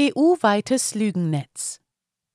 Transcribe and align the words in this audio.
EU-weites 0.00 0.94
Lügennetz. 0.94 1.78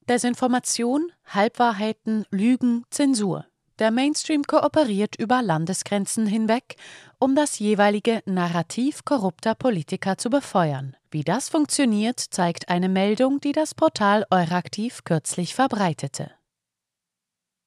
Desinformation, 0.08 1.12
Halbwahrheiten, 1.25 2.28
Lügen, 2.30 2.84
Zensur. 2.92 3.48
Der 3.80 3.90
Mainstream 3.90 4.44
kooperiert 4.44 5.15
über 5.15 5.41
Landesgrenzen 5.41 6.28
hinweg, 6.28 6.75
um 7.17 7.33
das 7.33 7.57
jeweilige 7.57 8.21
Narrativ 8.28 9.04
korrupter 9.04 9.55
Politiker 9.55 10.20
zu 10.20 10.29
befeuern. 10.29 10.96
Wie 11.09 11.23
das 11.23 11.49
funktioniert, 11.49 12.20
zeigt 12.20 12.70
eine 12.70 12.88
Meldung, 12.88 13.39
die 13.39 13.52
das 13.52 13.73
Portal 13.73 14.27
Euraktiv 14.29 15.04
kürzlich 15.04 15.55
verbreitete. 15.55 16.29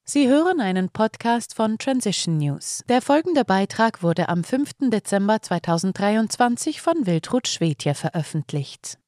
Sie 0.05 0.29
hören 0.29 0.61
einen 0.61 0.91
Podcast 0.91 1.57
von 1.57 1.77
Transition 1.77 2.39
News. 2.39 2.85
Der 2.89 3.03
folgende 3.03 3.45
Beitrag 3.45 4.05
wurde 4.05 4.29
am 4.29 4.45
5. 4.45 4.91
Dezember 4.93 5.43
2023 5.43 6.81
von 6.81 7.05
Wiltrud 7.05 7.49
Schwedje 7.49 7.97
veröffentlicht. 7.97 9.01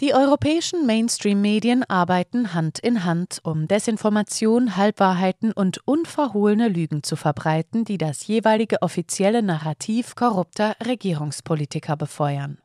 Die 0.00 0.14
europäischen 0.14 0.86
Mainstream-Medien 0.86 1.84
arbeiten 1.84 2.54
Hand 2.54 2.78
in 2.78 3.04
Hand, 3.04 3.40
um 3.42 3.68
Desinformation, 3.68 4.78
Halbwahrheiten 4.78 5.52
und 5.52 5.86
unverhohlene 5.86 6.68
Lügen 6.68 7.02
zu 7.02 7.16
verbreiten, 7.16 7.84
die 7.84 7.98
das 7.98 8.26
jeweilige 8.26 8.80
offizielle 8.80 9.42
Narrativ 9.42 10.14
korrupter 10.14 10.74
Regierungspolitiker 10.86 11.98
befeuern. 11.98 12.56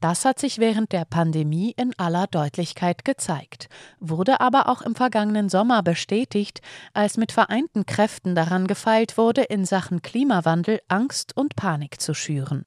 Das 0.00 0.24
hat 0.24 0.38
sich 0.38 0.58
während 0.58 0.92
der 0.92 1.04
Pandemie 1.04 1.74
in 1.76 1.98
aller 1.98 2.28
Deutlichkeit 2.28 3.04
gezeigt, 3.04 3.68
wurde 3.98 4.40
aber 4.40 4.68
auch 4.68 4.80
im 4.80 4.94
vergangenen 4.94 5.48
Sommer 5.48 5.82
bestätigt, 5.82 6.60
als 6.92 7.16
mit 7.16 7.32
vereinten 7.32 7.86
Kräften 7.86 8.36
daran 8.36 8.68
gefeilt 8.68 9.18
wurde, 9.18 9.42
in 9.42 9.64
Sachen 9.64 10.00
Klimawandel 10.00 10.78
Angst 10.86 11.36
und 11.36 11.56
Panik 11.56 12.00
zu 12.00 12.14
schüren. 12.14 12.66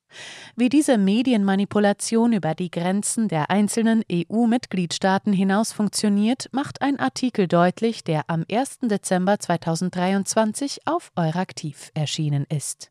Wie 0.55 0.69
diese 0.69 0.97
Medienmanipulation 0.97 2.33
über 2.33 2.55
die 2.55 2.71
Grenzen 2.71 3.27
der 3.27 3.49
einzelnen 3.49 4.03
EU-Mitgliedstaaten 4.11 5.33
hinaus 5.33 5.71
funktioniert, 5.71 6.49
macht 6.51 6.81
ein 6.81 6.99
Artikel 6.99 7.47
deutlich, 7.47 8.03
der 8.03 8.23
am 8.27 8.43
1. 8.51 8.79
Dezember 8.83 9.39
2023 9.39 10.81
auf 10.85 11.11
Euraktiv 11.15 11.91
erschienen 11.93 12.45
ist. 12.49 12.89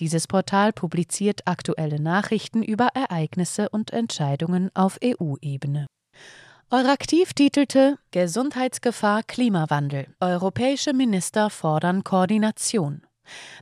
Dieses 0.00 0.26
Portal 0.26 0.72
publiziert 0.72 1.42
aktuelle 1.46 2.00
Nachrichten 2.00 2.62
über 2.62 2.88
Ereignisse 2.94 3.68
und 3.68 3.92
Entscheidungen 3.92 4.70
auf 4.74 4.98
EU-Ebene. 5.02 5.86
Euraktiv 6.68 7.32
titelte 7.32 7.96
Gesundheitsgefahr 8.10 9.22
Klimawandel. 9.22 10.08
Europäische 10.20 10.92
Minister 10.92 11.48
fordern 11.48 12.02
Koordination. 12.02 13.05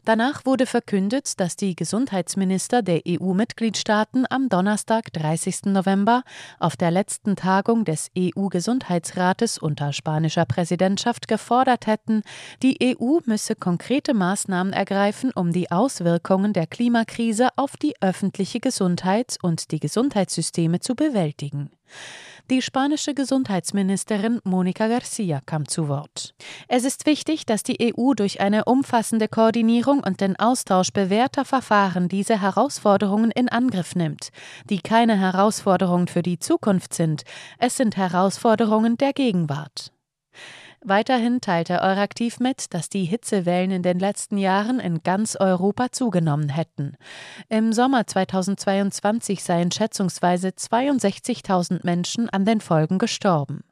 Danach 0.05 0.45
wurde 0.45 0.67
verkündet, 0.67 1.41
dass 1.41 1.57
die 1.57 1.77
Gesundheitsminister 1.77 2.83
der 2.83 3.03
EU-Mitgliedstaaten 3.07 4.27
am 4.29 4.49
Donnerstag, 4.49 5.13
30. 5.13 5.67
November, 5.67 6.23
auf 6.59 6.77
der 6.77 6.91
letzten 6.91 7.37
Tagung 7.37 7.85
des 7.85 8.11
EU-Gesundheitsrates 8.19 9.59
unter 9.59 9.93
spanischer 9.93 10.45
Präsidentschaft 10.45 11.29
gefordert 11.29 11.87
hätten, 11.87 12.23
die 12.63 12.97
EU 13.01 13.19
müsse 13.25 13.55
konkrete 13.55 14.15
Maßnahmen 14.15 14.73
ergreifen, 14.73 15.31
um 15.35 15.53
die 15.53 15.71
Auswirkungen 15.71 16.53
der 16.53 16.67
Klimakrise 16.67 17.49
auf 17.57 17.77
die 17.77 17.95
öffentliche 18.01 18.61
Gesundheit 18.61 19.37
und 19.43 19.71
die 19.71 19.81
Gesundheitssysteme 19.81 20.81
zu 20.81 20.95
bewältigen. 20.95 21.71
Die 22.51 22.61
spanische 22.61 23.15
Gesundheitsministerin 23.15 24.39
Monica 24.45 24.87
Garcia 24.87 25.41
kam 25.47 25.67
zu 25.67 25.89
Wort. 25.89 26.35
Es 26.69 26.85
ist 26.85 27.07
wichtig, 27.07 27.47
dass 27.47 27.63
die 27.63 27.95
EU 27.97 28.13
durch 28.13 28.41
eine 28.41 28.67
umfassende 28.67 29.29
Koordinierung 29.29 30.01
und 30.01 30.21
den 30.21 30.39
Austausch 30.39 30.93
bewährter 30.93 31.47
Verfahren 31.47 32.09
diese 32.09 32.43
Herausforderungen 32.43 33.31
in 33.31 33.49
Angriff 33.49 33.95
nimmt, 33.95 34.29
die 34.69 34.81
keine 34.81 35.19
Herausforderungen 35.19 36.07
für 36.07 36.23
die 36.23 36.39
Zukunft 36.39 36.93
sind, 36.93 37.23
es 37.59 37.79
sind 37.79 37.97
Herausforderungen 37.97 38.99
der 38.99 39.15
Gegenwart. 39.15 39.91
Weiterhin 40.87 41.41
teilte 41.41 41.81
Euraktiv 41.81 42.41
mit, 42.41 42.75
dass 42.75 42.91
die 42.91 43.05
Hitzewellen 43.05 43.71
in 43.71 43.83
den 43.83 43.99
letzten 43.99 44.37
Jahren 44.37 44.81
in 44.81 45.03
ganz 45.03 45.35
Europa 45.35 45.91
zugenommen 45.93 46.51
hätten. 46.51 46.99
Im 47.49 47.73
Sommer 47.73 48.07
2022 48.07 49.43
seien 49.43 49.73
schätzungsweise 49.73 50.49
62.000 50.49 51.81
Menschen 51.85 52.29
an 52.29 52.45
den 52.45 52.61
Folgen 52.61 52.99
gestorben. 52.99 53.65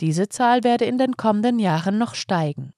Diese 0.00 0.30
Zahl 0.30 0.64
werde 0.64 0.86
in 0.86 0.96
den 0.96 1.18
kommenden 1.18 1.58
Jahren 1.58 1.98
noch 1.98 2.14
steigen. 2.14 2.72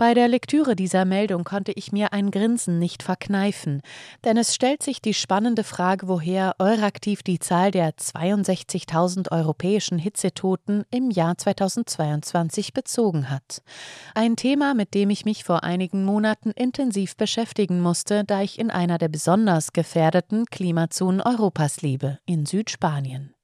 Bei 0.00 0.14
der 0.14 0.28
Lektüre 0.28 0.76
dieser 0.76 1.04
Meldung 1.04 1.44
konnte 1.44 1.72
ich 1.72 1.92
mir 1.92 2.14
ein 2.14 2.30
Grinsen 2.30 2.78
nicht 2.78 3.02
verkneifen, 3.02 3.82
denn 4.24 4.38
es 4.38 4.54
stellt 4.54 4.82
sich 4.82 5.02
die 5.02 5.12
spannende 5.12 5.62
Frage, 5.62 6.08
woher 6.08 6.54
Euraktiv 6.58 7.22
die 7.22 7.38
Zahl 7.38 7.70
der 7.70 7.90
62.000 7.90 9.30
europäischen 9.30 9.98
Hitzetoten 9.98 10.84
im 10.90 11.10
Jahr 11.10 11.36
2022 11.36 12.72
bezogen 12.72 13.28
hat. 13.28 13.60
Ein 14.14 14.36
Thema, 14.36 14.72
mit 14.72 14.94
dem 14.94 15.10
ich 15.10 15.26
mich 15.26 15.44
vor 15.44 15.64
einigen 15.64 16.06
Monaten 16.06 16.52
intensiv 16.52 17.18
beschäftigen 17.18 17.82
musste, 17.82 18.24
da 18.24 18.40
ich 18.40 18.58
in 18.58 18.70
einer 18.70 18.96
der 18.96 19.08
besonders 19.08 19.74
gefährdeten 19.74 20.46
Klimazonen 20.46 21.20
Europas 21.20 21.82
lebe, 21.82 22.20
in 22.24 22.46
Südspanien. 22.46 23.34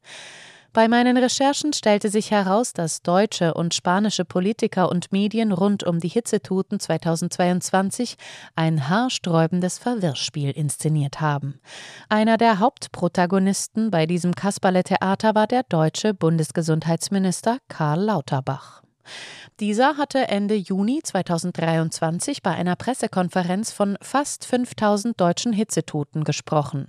Bei 0.77 0.89
meinen 0.89 1.17
Recherchen 1.17 1.73
stellte 1.73 2.11
sich 2.11 2.31
heraus, 2.31 2.75
dass 2.75 3.01
deutsche 3.01 3.55
und 3.55 3.73
spanische 3.73 4.27
Politiker 4.27 4.91
und 4.91 5.11
Medien 5.11 5.53
rund 5.53 5.85
um 5.85 6.01
die 6.01 6.09
Hitzetoten 6.09 6.79
2022 6.79 8.17
ein 8.57 8.87
haarsträubendes 8.91 9.79
Verwirrspiel 9.79 10.51
inszeniert 10.51 11.23
haben. 11.23 11.61
Einer 12.11 12.37
der 12.37 12.59
Hauptprotagonisten 12.59 13.91
bei 13.91 14.05
diesem 14.05 14.35
Kasperle-Theater 14.35 15.35
war 15.35 15.47
der 15.47 15.63
deutsche 15.63 16.13
Bundesgesundheitsminister 16.13 17.57
Karl 17.69 18.03
Lauterbach. 18.03 18.83
Dieser 19.61 19.97
hatte 19.97 20.29
Ende 20.29 20.55
Juni 20.55 21.01
2023 21.03 22.43
bei 22.43 22.53
einer 22.53 22.77
Pressekonferenz 22.77 23.73
von 23.73 23.97
fast 24.03 24.45
5000 24.45 25.21
deutschen 25.21 25.53
Hitzetoten 25.53 26.25
gesprochen. 26.25 26.89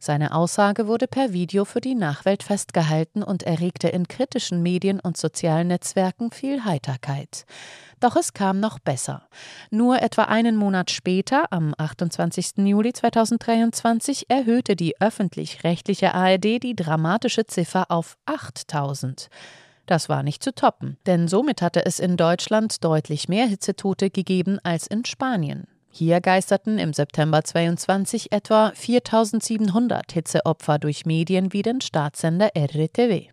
Seine 0.00 0.34
Aussage 0.34 0.86
wurde 0.86 1.06
per 1.06 1.32
Video 1.32 1.64
für 1.64 1.80
die 1.80 1.94
Nachwelt 1.94 2.42
festgehalten 2.42 3.22
und 3.22 3.44
erregte 3.44 3.88
in 3.88 4.08
kritischen 4.08 4.62
Medien 4.62 5.00
und 5.00 5.16
sozialen 5.16 5.68
Netzwerken 5.68 6.30
viel 6.30 6.64
Heiterkeit. 6.64 7.44
Doch 8.00 8.16
es 8.16 8.32
kam 8.32 8.60
noch 8.60 8.78
besser. 8.78 9.28
Nur 9.70 10.00
etwa 10.00 10.24
einen 10.24 10.56
Monat 10.56 10.90
später, 10.90 11.52
am 11.52 11.74
28. 11.76 12.58
Juli 12.58 12.92
2023, 12.92 14.30
erhöhte 14.30 14.76
die 14.76 15.00
öffentlich-rechtliche 15.00 16.14
ARD 16.14 16.62
die 16.62 16.76
dramatische 16.76 17.46
Ziffer 17.46 17.90
auf 17.90 18.16
8000. 18.26 19.28
Das 19.88 20.10
war 20.10 20.22
nicht 20.22 20.44
zu 20.44 20.54
toppen, 20.54 20.98
denn 21.06 21.28
somit 21.28 21.62
hatte 21.62 21.86
es 21.86 21.98
in 21.98 22.18
Deutschland 22.18 22.84
deutlich 22.84 23.26
mehr 23.26 23.46
Hitzetote 23.46 24.10
gegeben 24.10 24.58
als 24.62 24.86
in 24.86 25.06
Spanien. 25.06 25.66
Hier 25.90 26.20
geisterten 26.20 26.78
im 26.78 26.92
September 26.92 27.42
22 27.42 28.30
etwa 28.30 28.70
4700 28.74 30.12
Hitzeopfer 30.12 30.78
durch 30.78 31.06
Medien 31.06 31.54
wie 31.54 31.62
den 31.62 31.80
Staatssender 31.80 32.50
RTW. 32.54 33.28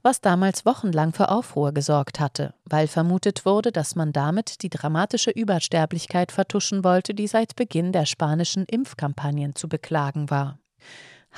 Was 0.00 0.22
damals 0.22 0.64
wochenlang 0.64 1.12
für 1.12 1.28
Aufruhr 1.28 1.72
gesorgt 1.72 2.20
hatte, 2.20 2.54
weil 2.64 2.86
vermutet 2.86 3.44
wurde, 3.44 3.70
dass 3.70 3.94
man 3.94 4.14
damit 4.14 4.62
die 4.62 4.70
dramatische 4.70 5.30
Übersterblichkeit 5.30 6.32
vertuschen 6.32 6.84
wollte, 6.84 7.12
die 7.12 7.26
seit 7.26 7.54
Beginn 7.54 7.92
der 7.92 8.06
spanischen 8.06 8.64
Impfkampagnen 8.64 9.54
zu 9.54 9.68
beklagen 9.68 10.30
war. 10.30 10.58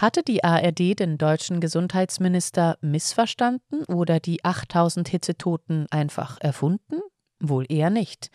Hatte 0.00 0.22
die 0.22 0.42
ARD 0.42 0.98
den 0.98 1.18
deutschen 1.18 1.60
Gesundheitsminister 1.60 2.78
missverstanden 2.80 3.84
oder 3.84 4.18
die 4.18 4.42
8000 4.42 5.06
Hitzetoten 5.10 5.88
einfach 5.90 6.38
erfunden? 6.40 7.02
Wohl 7.38 7.66
eher 7.70 7.90
nicht. 7.90 8.30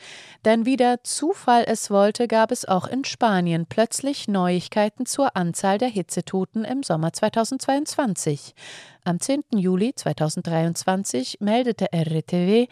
Denn 0.45 0.67
wie 0.67 0.77
der 0.77 1.03
Zufall 1.03 1.63
es 1.65 1.89
wollte, 1.89 2.27
gab 2.27 2.51
es 2.51 2.65
auch 2.65 2.85
in 2.85 3.03
Spanien 3.03 3.65
plötzlich 3.65 4.27
Neuigkeiten 4.27 5.07
zur 5.07 5.35
Anzahl 5.35 5.79
der 5.79 5.87
Hitzetoten 5.87 6.65
im 6.65 6.83
Sommer 6.83 7.13
2022. 7.13 8.53
Am 9.03 9.19
10. 9.19 9.41
Juli 9.55 9.95
2023 9.95 11.37
meldete 11.39 11.91
RTW, 11.91 12.67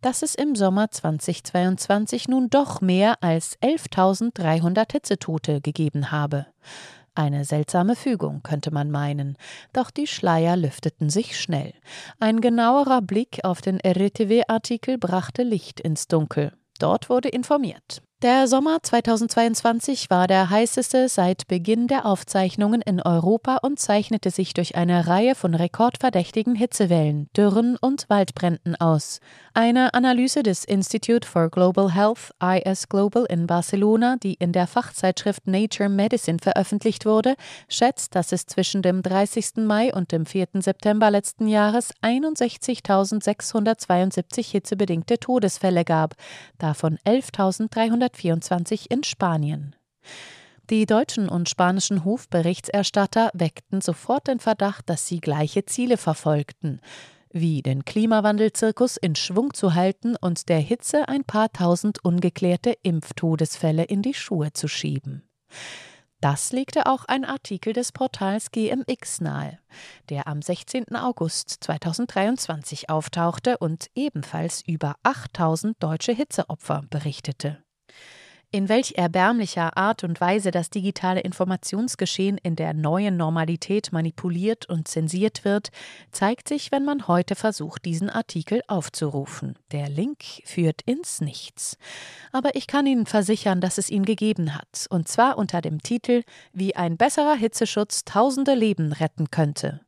dass 0.00 0.22
es 0.22 0.34
im 0.34 0.54
Sommer 0.54 0.90
2022 0.90 2.28
nun 2.28 2.48
doch 2.48 2.80
mehr 2.80 3.22
als 3.22 3.58
11.300 3.60 4.90
Hitzetote 4.92 5.60
gegeben 5.60 6.12
habe. 6.12 6.46
Eine 7.18 7.44
seltsame 7.44 7.96
Fügung, 7.96 8.44
könnte 8.44 8.70
man 8.70 8.92
meinen, 8.92 9.36
doch 9.72 9.90
die 9.90 10.06
Schleier 10.06 10.56
lüfteten 10.56 11.10
sich 11.10 11.36
schnell. 11.36 11.74
Ein 12.20 12.40
genauerer 12.40 13.02
Blick 13.02 13.40
auf 13.42 13.60
den 13.60 13.80
RTV-Artikel 13.80 14.98
brachte 14.98 15.42
Licht 15.42 15.80
ins 15.80 16.06
Dunkel. 16.06 16.52
Dort 16.78 17.10
wurde 17.10 17.28
informiert. 17.28 18.02
Der 18.20 18.48
Sommer 18.48 18.82
2022 18.82 20.10
war 20.10 20.26
der 20.26 20.50
heißeste 20.50 21.08
seit 21.08 21.46
Beginn 21.46 21.86
der 21.86 22.04
Aufzeichnungen 22.04 22.82
in 22.82 23.00
Europa 23.00 23.58
und 23.58 23.78
zeichnete 23.78 24.32
sich 24.32 24.54
durch 24.54 24.74
eine 24.74 25.06
Reihe 25.06 25.36
von 25.36 25.54
rekordverdächtigen 25.54 26.56
Hitzewellen, 26.56 27.30
Dürren 27.36 27.76
und 27.76 28.10
Waldbränden 28.10 28.74
aus. 28.74 29.20
Eine 29.54 29.94
Analyse 29.94 30.42
des 30.42 30.64
Institute 30.64 31.28
for 31.28 31.48
Global 31.48 31.94
Health 31.94 32.32
IS 32.42 32.88
Global 32.88 33.24
in 33.28 33.46
Barcelona, 33.46 34.16
die 34.20 34.34
in 34.34 34.50
der 34.50 34.66
Fachzeitschrift 34.66 35.46
Nature 35.46 35.88
Medicine 35.88 36.38
veröffentlicht 36.42 37.06
wurde, 37.06 37.36
schätzt, 37.68 38.16
dass 38.16 38.32
es 38.32 38.46
zwischen 38.46 38.82
dem 38.82 39.02
30. 39.02 39.58
Mai 39.58 39.94
und 39.94 40.10
dem 40.10 40.26
4. 40.26 40.48
September 40.54 41.12
letzten 41.12 41.46
Jahres 41.46 41.92
61.672 42.02 44.50
hitzebedingte 44.50 45.20
Todesfälle 45.20 45.84
gab, 45.84 46.16
davon 46.58 46.98
11.300 47.06 48.07
1924 48.08 48.90
in 48.90 49.04
Spanien. 49.04 49.76
Die 50.70 50.84
deutschen 50.84 51.28
und 51.28 51.48
spanischen 51.48 52.04
Hofberichterstatter 52.04 53.30
weckten 53.32 53.80
sofort 53.80 54.28
den 54.28 54.38
Verdacht, 54.38 54.90
dass 54.90 55.06
sie 55.06 55.20
gleiche 55.20 55.64
Ziele 55.64 55.96
verfolgten, 55.96 56.80
wie 57.30 57.62
den 57.62 57.84
Klimawandelzirkus 57.84 58.96
in 58.96 59.14
Schwung 59.14 59.54
zu 59.54 59.74
halten 59.74 60.16
und 60.16 60.48
der 60.48 60.60
Hitze 60.60 61.08
ein 61.08 61.24
paar 61.24 61.50
tausend 61.52 62.04
ungeklärte 62.04 62.74
Impftodesfälle 62.82 63.84
in 63.84 64.02
die 64.02 64.14
Schuhe 64.14 64.52
zu 64.52 64.68
schieben. 64.68 65.22
Das 66.20 66.52
legte 66.52 66.86
auch 66.86 67.04
ein 67.04 67.24
Artikel 67.24 67.72
des 67.72 67.92
Portals 67.92 68.50
GMX 68.50 69.20
nahe, 69.20 69.60
der 70.08 70.26
am 70.26 70.42
16. 70.42 70.96
August 70.96 71.58
2023 71.60 72.90
auftauchte 72.90 73.58
und 73.58 73.86
ebenfalls 73.94 74.62
über 74.66 74.96
8000 75.04 75.80
deutsche 75.80 76.12
Hitzeopfer 76.12 76.82
berichtete. 76.90 77.62
In 78.50 78.70
welch 78.70 78.94
erbärmlicher 78.96 79.76
Art 79.76 80.04
und 80.04 80.22
Weise 80.22 80.50
das 80.50 80.70
digitale 80.70 81.20
Informationsgeschehen 81.20 82.38
in 82.38 82.56
der 82.56 82.72
neuen 82.72 83.18
Normalität 83.18 83.92
manipuliert 83.92 84.66
und 84.66 84.88
zensiert 84.88 85.44
wird, 85.44 85.68
zeigt 86.12 86.48
sich, 86.48 86.72
wenn 86.72 86.82
man 86.82 87.08
heute 87.08 87.34
versucht, 87.34 87.84
diesen 87.84 88.08
Artikel 88.08 88.62
aufzurufen. 88.66 89.58
Der 89.70 89.90
Link 89.90 90.24
führt 90.46 90.80
ins 90.86 91.20
Nichts. 91.20 91.76
Aber 92.32 92.56
ich 92.56 92.66
kann 92.66 92.86
Ihnen 92.86 93.04
versichern, 93.04 93.60
dass 93.60 93.76
es 93.76 93.90
ihn 93.90 94.06
gegeben 94.06 94.54
hat, 94.54 94.86
und 94.88 95.08
zwar 95.08 95.36
unter 95.36 95.60
dem 95.60 95.82
Titel 95.82 96.22
Wie 96.54 96.74
ein 96.74 96.96
besserer 96.96 97.34
Hitzeschutz 97.34 98.06
tausende 98.06 98.54
Leben 98.54 98.92
retten 98.94 99.30
könnte. 99.30 99.82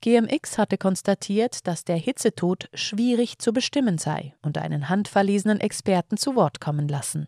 GMX 0.00 0.58
hatte 0.58 0.78
konstatiert, 0.78 1.66
dass 1.66 1.84
der 1.84 1.96
Hitzetod 1.96 2.68
schwierig 2.74 3.38
zu 3.38 3.52
bestimmen 3.52 3.98
sei 3.98 4.34
und 4.42 4.58
einen 4.58 4.88
handverlesenen 4.88 5.60
Experten 5.60 6.16
zu 6.16 6.36
Wort 6.36 6.60
kommen 6.60 6.88
lassen. 6.88 7.26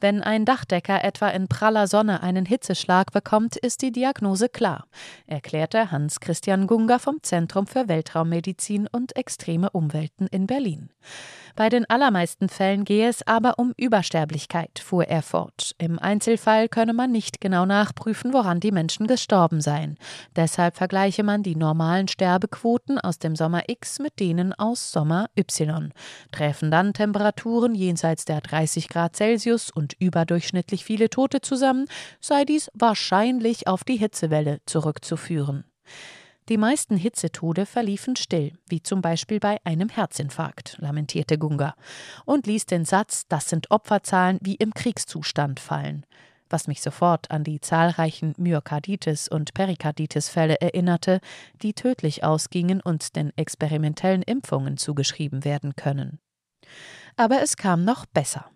Wenn 0.00 0.22
ein 0.22 0.44
Dachdecker 0.44 1.04
etwa 1.04 1.28
in 1.28 1.48
praller 1.48 1.86
Sonne 1.86 2.22
einen 2.22 2.46
Hitzeschlag 2.46 3.12
bekommt, 3.12 3.56
ist 3.56 3.82
die 3.82 3.92
Diagnose 3.92 4.48
klar, 4.48 4.86
erklärte 5.26 5.90
Hans-Christian 5.90 6.66
Gunger 6.66 6.98
vom 6.98 7.22
Zentrum 7.22 7.66
für 7.66 7.88
Weltraummedizin 7.88 8.86
und 8.86 9.16
extreme 9.16 9.70
Umwelten 9.70 10.26
in 10.26 10.46
Berlin. 10.46 10.90
Bei 11.56 11.70
den 11.70 11.88
allermeisten 11.88 12.50
Fällen 12.50 12.84
gehe 12.84 13.08
es 13.08 13.26
aber 13.26 13.58
um 13.58 13.72
Übersterblichkeit, 13.78 14.78
fuhr 14.78 15.04
er 15.04 15.22
fort. 15.22 15.74
Im 15.78 15.98
Einzelfall 15.98 16.68
könne 16.68 16.92
man 16.92 17.10
nicht 17.10 17.40
genau 17.40 17.64
nachprüfen, 17.64 18.34
woran 18.34 18.60
die 18.60 18.72
Menschen 18.72 19.06
gestorben 19.06 19.62
seien. 19.62 19.96
Deshalb 20.36 20.76
vergleiche 20.76 21.22
man 21.22 21.42
die 21.42 21.56
normalen 21.56 22.08
Sterbequoten 22.08 23.00
aus 23.00 23.18
dem 23.18 23.34
Sommer 23.34 23.62
X 23.68 23.98
mit 24.00 24.20
denen 24.20 24.52
aus 24.52 24.92
Sommer 24.92 25.30
Y. 25.38 25.94
Treffen 26.30 26.70
dann 26.70 26.92
Temperaturen 26.92 27.74
jenseits 27.74 28.26
der 28.26 28.42
30 28.42 28.90
Grad 28.90 29.16
Celsius 29.16 29.70
und 29.70 29.94
überdurchschnittlich 29.98 30.84
viele 30.84 31.08
Tote 31.08 31.40
zusammen, 31.40 31.86
sei 32.20 32.44
dies 32.44 32.70
wahrscheinlich 32.74 33.66
auf 33.66 33.82
die 33.82 33.96
Hitzewelle 33.96 34.60
zurückzuführen. 34.66 35.64
Die 36.48 36.58
meisten 36.58 36.96
Hitzetode 36.96 37.66
verliefen 37.66 38.14
still, 38.14 38.52
wie 38.68 38.80
zum 38.80 39.00
Beispiel 39.00 39.40
bei 39.40 39.58
einem 39.64 39.88
Herzinfarkt, 39.88 40.76
lamentierte 40.78 41.38
Gunga 41.38 41.74
und 42.24 42.46
ließ 42.46 42.66
den 42.66 42.84
Satz, 42.84 43.26
das 43.28 43.48
sind 43.48 43.72
Opferzahlen 43.72 44.38
wie 44.42 44.54
im 44.54 44.72
Kriegszustand 44.72 45.58
fallen, 45.58 46.06
was 46.48 46.68
mich 46.68 46.82
sofort 46.82 47.32
an 47.32 47.42
die 47.42 47.60
zahlreichen 47.60 48.34
Myokarditis- 48.34 49.28
und 49.28 49.54
Perikarditis-Fälle 49.54 50.60
erinnerte, 50.60 51.20
die 51.62 51.74
tödlich 51.74 52.22
ausgingen 52.22 52.80
und 52.80 53.16
den 53.16 53.32
experimentellen 53.36 54.22
Impfungen 54.22 54.76
zugeschrieben 54.76 55.44
werden 55.44 55.74
können. 55.74 56.20
Aber 57.16 57.42
es 57.42 57.56
kam 57.56 57.84
noch 57.84 58.06
besser. 58.06 58.48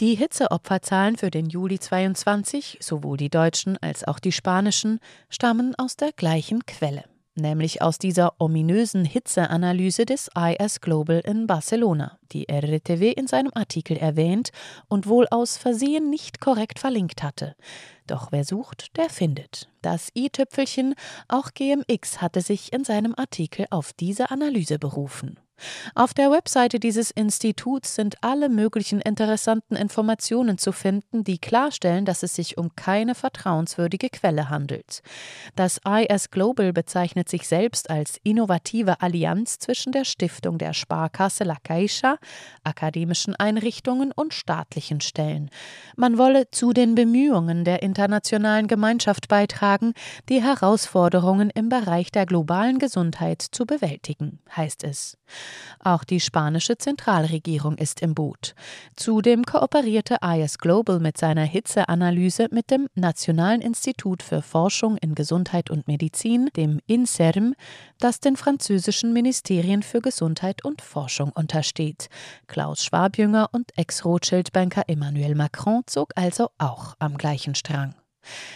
Die 0.00 0.14
Hitzeopferzahlen 0.14 1.16
für 1.16 1.28
den 1.28 1.46
Juli 1.46 1.80
22, 1.80 2.78
sowohl 2.80 3.16
die 3.16 3.30
deutschen 3.30 3.76
als 3.78 4.04
auch 4.04 4.20
die 4.20 4.30
spanischen, 4.30 5.00
stammen 5.28 5.74
aus 5.74 5.96
der 5.96 6.12
gleichen 6.12 6.64
Quelle, 6.66 7.02
nämlich 7.34 7.82
aus 7.82 7.98
dieser 7.98 8.40
ominösen 8.40 9.04
Hitzeanalyse 9.04 10.06
des 10.06 10.30
IS 10.38 10.80
Global 10.80 11.18
in 11.18 11.48
Barcelona, 11.48 12.16
die 12.30 12.48
RTW 12.48 13.10
in 13.10 13.26
seinem 13.26 13.50
Artikel 13.54 13.96
erwähnt 13.96 14.50
und 14.86 15.08
wohl 15.08 15.26
aus 15.32 15.56
Versehen 15.56 16.10
nicht 16.10 16.40
korrekt 16.40 16.78
verlinkt 16.78 17.24
hatte. 17.24 17.56
Doch 18.06 18.30
wer 18.30 18.44
sucht, 18.44 18.96
der 18.96 19.10
findet. 19.10 19.68
Das 19.82 20.10
i-Tüpfelchen, 20.14 20.94
auch 21.26 21.50
GMX, 21.54 22.22
hatte 22.22 22.40
sich 22.40 22.72
in 22.72 22.84
seinem 22.84 23.16
Artikel 23.16 23.66
auf 23.70 23.92
diese 23.94 24.30
Analyse 24.30 24.78
berufen. 24.78 25.40
Auf 25.94 26.14
der 26.14 26.30
Webseite 26.30 26.80
dieses 26.80 27.10
Instituts 27.10 27.94
sind 27.94 28.16
alle 28.22 28.48
möglichen 28.48 29.00
interessanten 29.00 29.76
Informationen 29.76 30.58
zu 30.58 30.72
finden, 30.72 31.24
die 31.24 31.38
klarstellen, 31.38 32.04
dass 32.04 32.22
es 32.22 32.34
sich 32.34 32.58
um 32.58 32.74
keine 32.76 33.14
vertrauenswürdige 33.14 34.10
Quelle 34.10 34.48
handelt. 34.50 35.02
Das 35.56 35.80
IS 35.86 36.30
Global 36.30 36.72
bezeichnet 36.72 37.28
sich 37.28 37.48
selbst 37.48 37.90
als 37.90 38.20
innovative 38.22 39.00
Allianz 39.00 39.58
zwischen 39.58 39.92
der 39.92 40.04
Stiftung 40.04 40.58
der 40.58 40.74
Sparkasse 40.74 41.44
La 41.44 41.56
Caixa, 41.62 42.18
akademischen 42.64 43.34
Einrichtungen 43.36 44.12
und 44.12 44.34
staatlichen 44.34 45.00
Stellen. 45.00 45.50
Man 45.96 46.18
wolle 46.18 46.50
zu 46.50 46.72
den 46.72 46.94
Bemühungen 46.94 47.64
der 47.64 47.82
internationalen 47.82 48.66
Gemeinschaft 48.68 49.28
beitragen, 49.28 49.94
die 50.28 50.42
Herausforderungen 50.42 51.50
im 51.50 51.68
Bereich 51.68 52.10
der 52.10 52.26
globalen 52.26 52.78
Gesundheit 52.78 53.42
zu 53.42 53.66
bewältigen, 53.66 54.40
heißt 54.54 54.84
es. 54.84 55.16
Auch 55.80 56.04
die 56.04 56.20
spanische 56.20 56.78
Zentralregierung 56.78 57.76
ist 57.76 58.02
im 58.02 58.14
Boot. 58.14 58.54
Zudem 58.96 59.44
kooperierte 59.44 60.18
IS 60.22 60.58
Global 60.58 61.00
mit 61.00 61.18
seiner 61.18 61.44
Hitzeanalyse 61.44 62.48
mit 62.50 62.70
dem 62.70 62.88
Nationalen 62.94 63.60
Institut 63.60 64.22
für 64.22 64.42
Forschung 64.42 64.96
in 64.98 65.14
Gesundheit 65.14 65.70
und 65.70 65.88
Medizin, 65.88 66.50
dem 66.56 66.80
INSERM, 66.86 67.54
das 68.00 68.20
den 68.20 68.36
französischen 68.36 69.12
Ministerien 69.12 69.82
für 69.82 70.00
Gesundheit 70.00 70.64
und 70.64 70.82
Forschung 70.82 71.30
untersteht. 71.32 72.08
Klaus 72.46 72.84
Schwabjünger 72.84 73.50
und 73.52 73.76
Ex-Rothschild-Banker 73.76 74.84
Emmanuel 74.88 75.34
Macron 75.34 75.82
zog 75.86 76.12
also 76.16 76.50
auch 76.58 76.94
am 76.98 77.16
gleichen 77.16 77.54
Strang. 77.54 77.94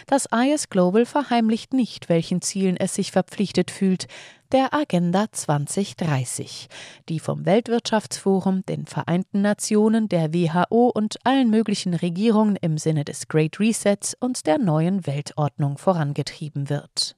Das 0.07 0.27
IS 0.31 0.69
Global 0.69 1.05
verheimlicht 1.05 1.73
nicht, 1.73 2.09
welchen 2.09 2.41
Zielen 2.41 2.77
es 2.77 2.95
sich 2.95 3.11
verpflichtet 3.11 3.71
fühlt, 3.71 4.07
der 4.53 4.71
Agenda 4.71 5.25
2030, 5.31 6.67
die 7.09 7.19
vom 7.19 7.45
Weltwirtschaftsforum, 7.45 8.63
den 8.67 8.85
Vereinten 8.85 9.41
Nationen, 9.41 10.07
der 10.07 10.31
WHO 10.31 10.91
und 10.93 11.17
allen 11.25 11.49
möglichen 11.49 11.95
Regierungen 11.95 12.55
im 12.57 12.77
Sinne 12.77 13.03
des 13.03 13.27
Great 13.27 13.59
Resets 13.59 14.15
und 14.19 14.45
der 14.45 14.59
neuen 14.59 15.07
Weltordnung 15.07 15.79
vorangetrieben 15.79 16.69
wird. 16.69 17.15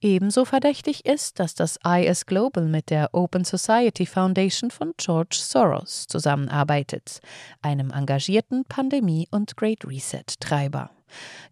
Ebenso 0.00 0.44
verdächtig 0.44 1.06
ist, 1.06 1.40
dass 1.40 1.56
das 1.56 1.76
IS 1.84 2.24
Global 2.24 2.68
mit 2.68 2.90
der 2.90 3.12
Open 3.14 3.44
Society 3.44 4.06
Foundation 4.06 4.70
von 4.70 4.94
George 4.96 5.36
Soros 5.40 6.06
zusammenarbeitet, 6.06 7.18
einem 7.62 7.90
engagierten 7.90 8.64
Pandemie- 8.64 9.26
und 9.32 9.56
Great 9.56 9.84
Reset-Treiber. 9.84 10.90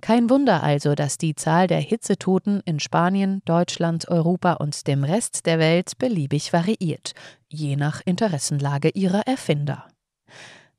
Kein 0.00 0.30
Wunder 0.30 0.62
also, 0.62 0.94
dass 0.94 1.18
die 1.18 1.34
Zahl 1.34 1.66
der 1.66 1.80
Hitzetoten 1.80 2.60
in 2.64 2.80
Spanien, 2.80 3.42
Deutschland, 3.44 4.08
Europa 4.08 4.54
und 4.54 4.86
dem 4.86 5.04
Rest 5.04 5.46
der 5.46 5.58
Welt 5.58 5.98
beliebig 5.98 6.52
variiert, 6.52 7.12
je 7.48 7.76
nach 7.76 8.00
Interessenlage 8.04 8.90
ihrer 8.90 9.26
Erfinder. 9.26 9.86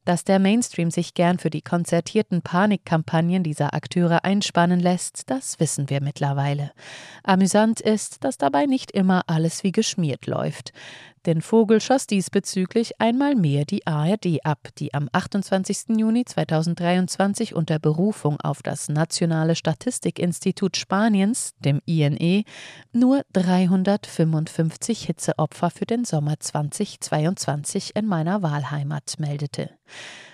Dass 0.08 0.24
der 0.24 0.40
Mainstream 0.40 0.90
sich 0.90 1.16
gern 1.16 1.38
für 1.38 1.50
die 1.50 1.62
konzertierten 1.62 2.42
Panikkampagnen 2.42 3.44
dieser 3.44 3.74
Akteure 3.74 4.24
einspannen 4.24 4.80
lässt, 4.80 5.30
das 5.30 5.60
wissen 5.60 5.90
wir 5.90 6.02
mittlerweile. 6.02 6.72
Amüsant 7.24 7.82
ist, 7.82 8.24
dass 8.24 8.38
dabei 8.38 8.68
nicht 8.68 8.92
immer 8.92 9.24
alles 9.28 9.66
wie 9.66 9.74
geschmiert 9.74 10.26
läuft. 10.26 10.72
Den 11.28 11.42
Vogel 11.42 11.82
schoss 11.82 12.08
diesbezüglich 12.08 13.02
einmal 13.02 13.36
mehr 13.36 13.66
die 13.66 13.86
ARD 13.86 14.46
ab, 14.46 14.70
die 14.78 14.94
am 14.94 15.10
28. 15.12 15.98
Juni 15.98 16.24
2023 16.24 17.54
unter 17.54 17.80
Berufung 17.80 18.40
auf 18.40 18.64
das 18.64 18.88
Nationale 18.88 19.58
Statistikinstitut 19.58 20.78
Spaniens, 20.78 21.54
dem 21.60 21.82
INE, 21.86 22.46
nur 22.94 23.24
355 23.34 25.04
Hitzeopfer 25.04 25.70
für 25.70 25.86
den 25.86 26.06
Sommer 26.06 26.40
2022 26.40 27.98
in 27.98 28.06
meiner 28.06 28.42
Wahlheimat 28.42 29.16
meldete. 29.20 29.72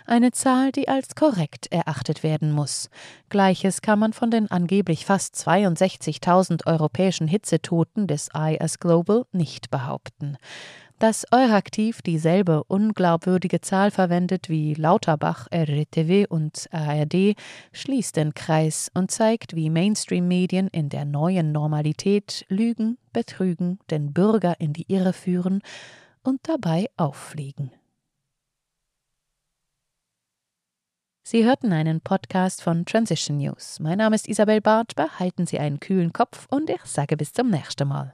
eine 0.05 0.31
Zahl, 0.31 0.71
die 0.71 0.89
als 0.89 1.15
korrekt 1.15 1.71
erachtet 1.71 2.23
werden 2.23 2.51
muss. 2.51 2.89
Gleiches 3.29 3.81
kann 3.81 3.99
man 3.99 4.13
von 4.13 4.31
den 4.31 4.51
angeblich 4.51 5.05
fast 5.05 5.35
62.000 5.35 6.67
europäischen 6.67 7.27
Hitzetoten 7.27 8.05
des 8.05 8.29
IS 8.35 8.79
Global 8.79 9.25
nicht 9.31 9.71
behaupten. 9.71 10.37
Dass 10.99 11.25
Euraktiv 11.31 12.01
dieselbe 12.01 12.63
unglaubwürdige 12.63 13.59
Zahl 13.59 13.91
verwendet 13.91 14.47
wie 14.47 14.73
Lauterbach, 14.73 15.47
RTW 15.51 16.27
und 16.27 16.67
ARD, 16.71 17.35
schließt 17.73 18.15
den 18.15 18.33
Kreis 18.33 18.89
und 18.93 19.11
zeigt, 19.11 19.55
wie 19.55 19.69
Mainstream-Medien 19.69 20.69
in 20.69 20.89
der 20.89 21.03
neuen 21.03 21.51
Normalität 21.51 22.45
lügen, 22.47 22.97
betrügen, 23.11 23.79
den 23.91 24.13
Bürger 24.13 24.59
in 24.59 24.71
die 24.71 24.85
Irre 24.87 25.13
führen 25.13 25.61
und 26.23 26.39
dabei 26.47 26.87
auffliegen. 26.95 27.71
Sie 31.25 31.45
hörten 31.45 31.73
einen 31.73 32.01
Podcast 32.01 32.61
von 32.61 32.85
Transition 32.85 33.37
News. 33.37 33.79
Mein 33.79 33.97
Name 33.97 34.15
ist 34.15 34.27
Isabel 34.27 34.61
Barth. 34.61 34.95
Behalten 34.95 35.47
Sie 35.47 35.57
einen 35.57 35.79
kühlen 35.79 36.13
Kopf 36.13 36.47
und 36.49 36.69
ich 36.69 36.83
sage 36.83 37.17
bis 37.17 37.33
zum 37.33 37.49
nächsten 37.49 37.87
Mal. 37.87 38.13